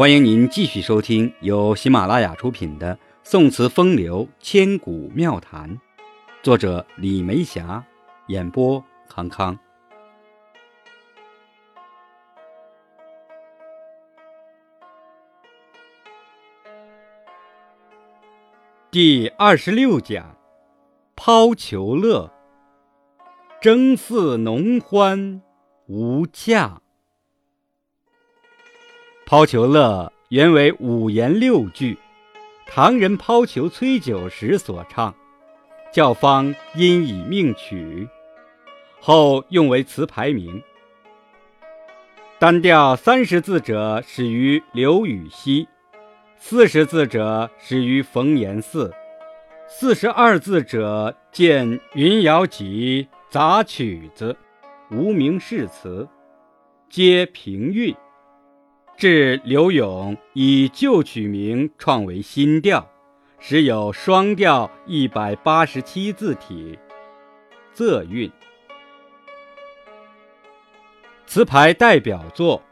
[0.00, 5.68] 欢迎您继续收听由喜马拉雅出品的《宋词风流千古妙谈》，
[6.42, 7.84] 作者李梅霞，
[8.28, 9.58] 演播康康。
[18.90, 20.34] 第二十六讲：
[21.14, 22.32] 抛球乐，
[23.60, 25.42] 争似农欢
[25.88, 26.80] 无价。
[29.30, 31.96] 抛球乐原为五言六句，
[32.66, 35.14] 唐人抛球催酒时所唱，
[35.92, 38.08] 教坊因以命曲，
[39.00, 40.60] 后用为词牌名。
[42.40, 45.68] 单调三十字者始于刘禹锡，
[46.36, 48.92] 四十字者始于冯延巳，
[49.68, 54.36] 四十二字者见云瑶集杂曲子、
[54.90, 56.08] 无名氏词，
[56.88, 57.94] 皆平韵。
[59.00, 62.86] 至刘永以旧曲名创为新调，
[63.38, 66.78] 时有双调一百八十七字体，
[67.74, 68.30] 仄韵。
[71.24, 72.58] 词牌代表作《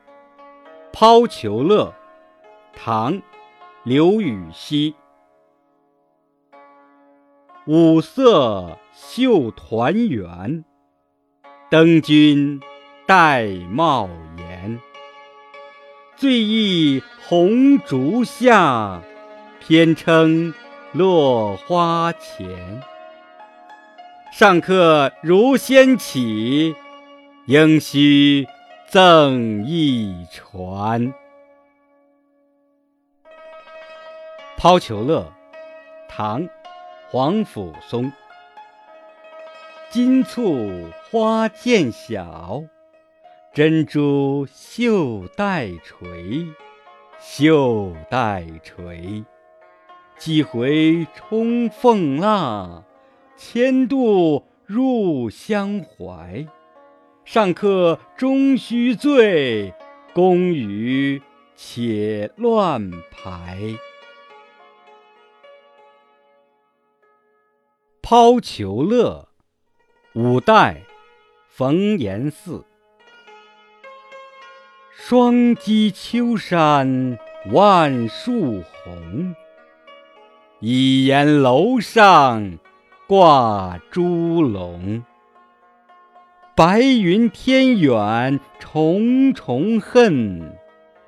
[0.92, 1.94] 抛球乐》，
[2.78, 3.14] 唐·
[3.82, 4.94] 刘禹锡。
[7.66, 10.62] 五色绣团圆，
[11.70, 12.60] 登君
[13.06, 14.10] 戴帽
[16.18, 16.20] 檐。
[16.20, 19.00] 醉意红烛下，
[19.60, 20.52] 偏称
[20.92, 22.82] 落花前。
[24.32, 26.74] 上客如先起，
[27.46, 28.46] 应须
[28.88, 31.14] 赠一船。
[34.56, 35.32] 抛球乐，
[36.08, 36.42] 唐·
[37.10, 38.12] 黄甫松。
[39.90, 42.62] 金簇花渐小。
[43.52, 46.46] 珍珠绣带垂，
[47.18, 49.24] 绣带垂。
[50.16, 52.84] 几回冲凤浪，
[53.36, 56.46] 千度入香怀。
[57.24, 59.74] 上客终须醉，
[60.14, 61.20] 宫羽
[61.56, 63.58] 且乱排。
[68.00, 69.28] 抛球乐，
[70.14, 70.82] 五代，
[71.48, 72.64] 冯延巳。
[75.00, 77.16] 双击秋山
[77.52, 79.32] 万树红，
[80.58, 82.58] 一檐楼上
[83.06, 85.04] 挂朱笼。
[86.56, 90.58] 白云天远重重恨，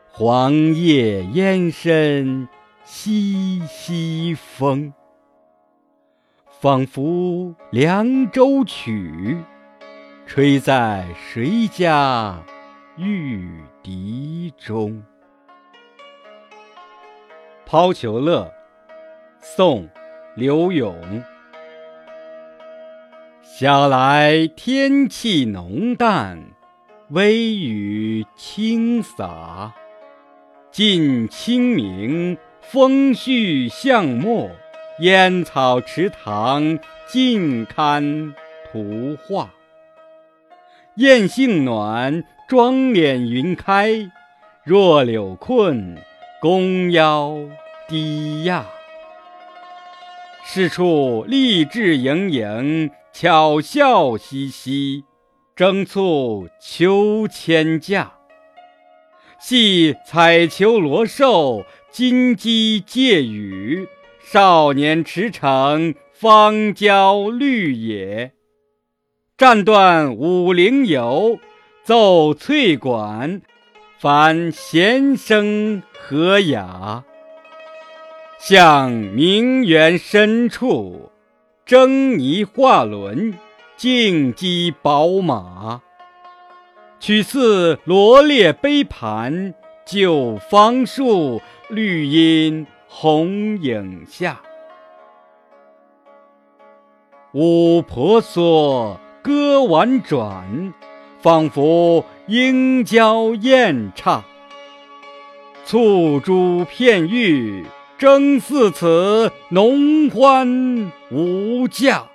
[0.08, 2.48] 黄叶烟深
[2.84, 4.94] 西西风。
[6.60, 7.02] 仿佛
[7.72, 9.36] 《凉州曲》，
[10.28, 12.40] 吹在谁家？
[13.02, 15.02] 玉笛中，
[17.64, 18.52] 抛球乐，
[19.40, 19.84] 宋·
[20.34, 20.94] 刘永。
[23.42, 26.44] 晓来天气浓淡，
[27.08, 29.72] 微雨轻洒。
[30.70, 34.50] 近清明，风絮巷陌，
[34.98, 36.78] 烟草池塘
[37.08, 38.34] 尽堪
[38.70, 39.48] 图画。
[41.00, 42.22] 燕性暖。
[42.46, 44.10] 妆敛云开，
[44.64, 45.96] 弱柳困，
[46.42, 47.38] 弓腰
[47.88, 48.66] 低亚。
[50.44, 55.04] 是处励志盈盈，巧笑嘻嘻，
[55.56, 58.12] 争促秋千架。
[59.40, 63.88] 系彩球罗绶，金鸡借羽，
[64.20, 68.32] 少年驰骋，芳郊绿野。
[69.40, 71.38] 战断五陵游。
[71.82, 73.40] 奏翠管，
[73.98, 77.02] 凡弦声和雅。
[78.38, 81.10] 向名园深处，
[81.64, 83.32] 争泥画轮，
[83.78, 85.80] 竞击宝马。
[86.98, 89.54] 取似罗列杯盘，
[89.86, 91.40] 就芳树，
[91.70, 94.42] 绿荫红影下。
[97.32, 100.72] 舞婆娑，歌婉转。
[101.22, 104.24] 仿佛莺娇燕唱，
[105.66, 107.66] 簇珠片玉，
[107.98, 112.06] 争似此农欢无价。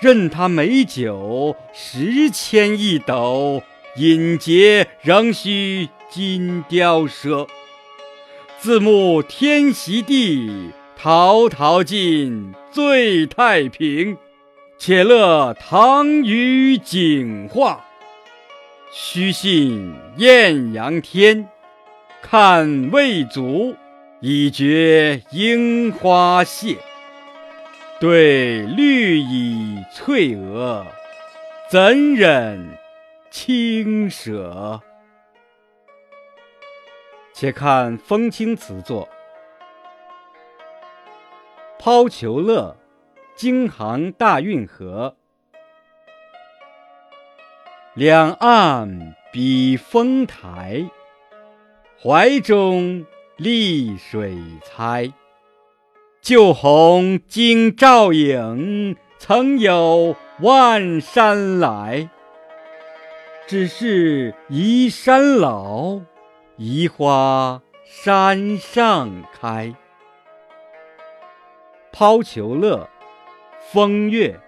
[0.00, 3.62] 任他美酒十千一斗，
[3.96, 7.46] 饮节仍须金雕赊。
[8.58, 14.16] 自慕天席地，陶陶尽醉太平。
[14.78, 17.84] 且乐唐虞景化。
[18.92, 21.48] 须信艳阳天，
[22.22, 23.76] 看未足，
[24.20, 26.76] 已觉樱花谢。
[27.98, 30.86] 对绿蚁翠娥，
[31.70, 32.78] 怎忍
[33.30, 34.80] 轻舍？
[37.32, 39.08] 且看风清词作
[41.82, 42.74] 《抛球乐》，
[43.36, 45.14] 京杭大运河，
[47.92, 50.88] 两岸比风台，
[52.02, 53.04] 怀中
[53.36, 55.12] 丽水猜。
[56.22, 62.08] 旧红今照影，曾有万山来。
[63.46, 66.00] 只是移山老，
[66.56, 69.66] 移花山上开。
[71.92, 72.88] 《抛球乐》
[73.72, 74.40] 风月，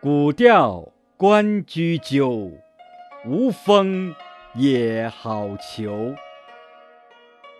[0.00, 2.50] 古调关雎鸠，
[3.26, 4.14] 无风
[4.54, 6.16] 也好逑。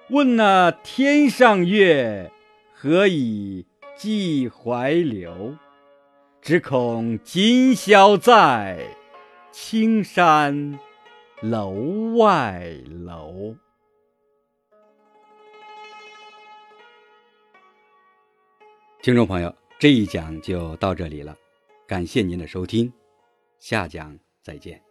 [0.08, 2.32] 问那天上月？
[2.72, 5.58] 何以寄怀流？
[6.40, 8.96] 只恐今宵在，
[9.52, 10.80] 青山
[11.42, 13.54] 楼外楼。
[19.02, 21.34] 听众朋友，这一讲就到这里了，
[21.86, 22.92] 感谢您的收听，
[23.58, 24.89] 下讲再见。